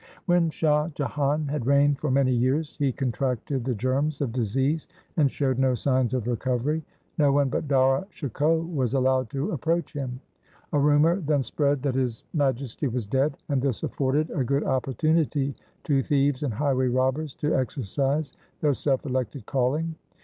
[0.25, 5.29] When Shah Jahan had reigned for many years, he contracted the germs of disease and
[5.29, 6.83] showed no signs of recovery.
[7.19, 10.19] No one but Dara Shikoh was allowed to approach him.
[10.73, 15.53] A rumour then spread that His Majesty was dead, and this afforded a good opportunity
[15.83, 19.93] to thieves and highway robbers to exercise their self^elected calling.